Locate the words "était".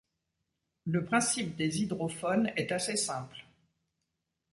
2.57-2.73